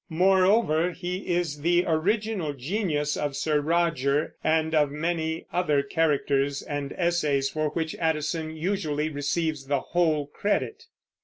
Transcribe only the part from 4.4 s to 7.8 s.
and of many other characters and essays for